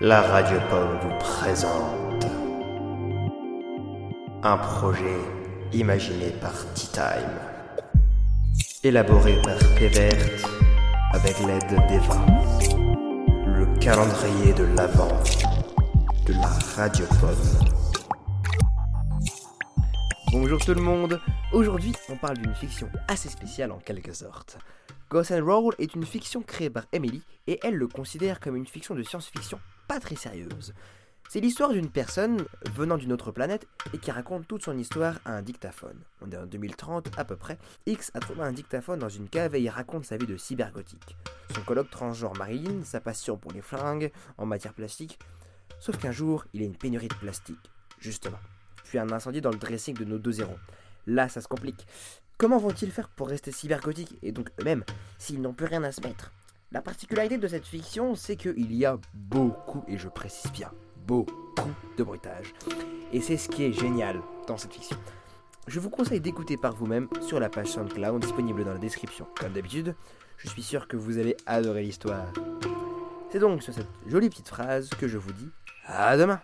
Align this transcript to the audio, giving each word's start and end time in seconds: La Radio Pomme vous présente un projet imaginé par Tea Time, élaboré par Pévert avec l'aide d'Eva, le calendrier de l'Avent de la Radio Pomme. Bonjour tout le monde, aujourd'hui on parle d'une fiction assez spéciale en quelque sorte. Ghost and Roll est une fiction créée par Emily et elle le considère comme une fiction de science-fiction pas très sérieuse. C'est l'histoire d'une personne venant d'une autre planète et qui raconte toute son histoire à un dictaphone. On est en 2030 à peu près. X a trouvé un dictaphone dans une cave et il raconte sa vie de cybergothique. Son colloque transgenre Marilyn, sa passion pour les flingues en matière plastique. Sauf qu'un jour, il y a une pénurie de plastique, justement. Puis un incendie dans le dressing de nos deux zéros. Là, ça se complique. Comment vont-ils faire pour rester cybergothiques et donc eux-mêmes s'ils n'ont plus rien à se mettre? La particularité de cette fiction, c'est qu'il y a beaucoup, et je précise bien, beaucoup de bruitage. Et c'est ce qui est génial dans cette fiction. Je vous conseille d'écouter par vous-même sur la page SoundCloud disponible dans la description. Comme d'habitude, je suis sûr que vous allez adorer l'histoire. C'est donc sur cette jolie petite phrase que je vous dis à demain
La 0.00 0.22
Radio 0.22 0.60
Pomme 0.70 0.96
vous 1.02 1.18
présente 1.18 2.24
un 4.44 4.56
projet 4.56 5.18
imaginé 5.72 6.30
par 6.40 6.52
Tea 6.74 6.86
Time, 6.92 8.62
élaboré 8.84 9.42
par 9.42 9.58
Pévert 9.76 10.14
avec 11.12 11.40
l'aide 11.40 11.88
d'Eva, 11.88 12.24
le 13.44 13.66
calendrier 13.80 14.52
de 14.52 14.66
l'Avent 14.76 15.20
de 16.26 16.32
la 16.34 16.50
Radio 16.76 17.04
Pomme. 17.20 17.66
Bonjour 20.30 20.64
tout 20.64 20.74
le 20.74 20.80
monde, 20.80 21.20
aujourd'hui 21.52 21.92
on 22.08 22.14
parle 22.14 22.38
d'une 22.38 22.54
fiction 22.54 22.88
assez 23.08 23.28
spéciale 23.28 23.72
en 23.72 23.78
quelque 23.78 24.12
sorte. 24.12 24.58
Ghost 25.10 25.30
and 25.30 25.44
Roll 25.44 25.74
est 25.78 25.94
une 25.94 26.04
fiction 26.04 26.42
créée 26.42 26.68
par 26.68 26.84
Emily 26.92 27.22
et 27.46 27.58
elle 27.62 27.76
le 27.76 27.88
considère 27.88 28.40
comme 28.40 28.56
une 28.56 28.66
fiction 28.66 28.94
de 28.94 29.02
science-fiction 29.02 29.58
pas 29.86 30.00
très 30.00 30.16
sérieuse. 30.16 30.74
C'est 31.30 31.40
l'histoire 31.40 31.70
d'une 31.70 31.90
personne 31.90 32.44
venant 32.74 32.98
d'une 32.98 33.12
autre 33.12 33.32
planète 33.32 33.66
et 33.94 33.98
qui 33.98 34.10
raconte 34.10 34.46
toute 34.46 34.64
son 34.64 34.76
histoire 34.76 35.18
à 35.24 35.32
un 35.32 35.40
dictaphone. 35.40 35.98
On 36.20 36.30
est 36.30 36.36
en 36.36 36.44
2030 36.44 37.08
à 37.16 37.24
peu 37.24 37.36
près. 37.36 37.58
X 37.86 38.10
a 38.12 38.20
trouvé 38.20 38.42
un 38.42 38.52
dictaphone 38.52 38.98
dans 38.98 39.08
une 39.08 39.30
cave 39.30 39.54
et 39.54 39.62
il 39.62 39.68
raconte 39.70 40.04
sa 40.04 40.18
vie 40.18 40.26
de 40.26 40.36
cybergothique. 40.36 41.16
Son 41.54 41.62
colloque 41.62 41.90
transgenre 41.90 42.36
Marilyn, 42.36 42.82
sa 42.84 43.00
passion 43.00 43.38
pour 43.38 43.52
les 43.52 43.62
flingues 43.62 44.12
en 44.36 44.44
matière 44.44 44.74
plastique. 44.74 45.18
Sauf 45.80 45.96
qu'un 45.96 46.12
jour, 46.12 46.44
il 46.52 46.60
y 46.60 46.64
a 46.64 46.66
une 46.66 46.76
pénurie 46.76 47.08
de 47.08 47.14
plastique, 47.14 47.70
justement. 47.98 48.40
Puis 48.84 48.98
un 48.98 49.10
incendie 49.10 49.40
dans 49.40 49.50
le 49.50 49.58
dressing 49.58 49.96
de 49.96 50.04
nos 50.04 50.18
deux 50.18 50.32
zéros. 50.32 50.58
Là, 51.06 51.30
ça 51.30 51.40
se 51.40 51.48
complique. 51.48 51.86
Comment 52.38 52.58
vont-ils 52.58 52.92
faire 52.92 53.08
pour 53.08 53.28
rester 53.28 53.50
cybergothiques 53.50 54.16
et 54.22 54.30
donc 54.30 54.50
eux-mêmes 54.60 54.84
s'ils 55.18 55.42
n'ont 55.42 55.54
plus 55.54 55.66
rien 55.66 55.82
à 55.82 55.90
se 55.90 56.00
mettre? 56.00 56.30
La 56.70 56.80
particularité 56.80 57.36
de 57.36 57.48
cette 57.48 57.66
fiction, 57.66 58.14
c'est 58.14 58.36
qu'il 58.36 58.72
y 58.76 58.84
a 58.84 58.96
beaucoup, 59.12 59.82
et 59.88 59.98
je 59.98 60.06
précise 60.06 60.52
bien, 60.52 60.70
beaucoup 61.04 61.72
de 61.96 62.04
bruitage. 62.04 62.54
Et 63.12 63.20
c'est 63.20 63.38
ce 63.38 63.48
qui 63.48 63.64
est 63.64 63.72
génial 63.72 64.20
dans 64.46 64.56
cette 64.56 64.72
fiction. 64.72 64.96
Je 65.66 65.80
vous 65.80 65.90
conseille 65.90 66.20
d'écouter 66.20 66.56
par 66.56 66.76
vous-même 66.76 67.08
sur 67.22 67.40
la 67.40 67.48
page 67.48 67.72
SoundCloud 67.72 68.20
disponible 68.20 68.64
dans 68.64 68.74
la 68.74 68.78
description. 68.78 69.26
Comme 69.40 69.54
d'habitude, 69.54 69.96
je 70.36 70.48
suis 70.48 70.62
sûr 70.62 70.86
que 70.86 70.96
vous 70.96 71.18
allez 71.18 71.36
adorer 71.44 71.82
l'histoire. 71.82 72.32
C'est 73.32 73.40
donc 73.40 73.64
sur 73.64 73.74
cette 73.74 73.90
jolie 74.06 74.30
petite 74.30 74.48
phrase 74.48 74.90
que 74.90 75.08
je 75.08 75.18
vous 75.18 75.32
dis 75.32 75.50
à 75.86 76.16
demain 76.16 76.40